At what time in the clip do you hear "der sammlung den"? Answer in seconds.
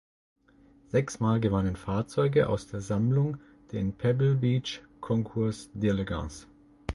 2.65-3.93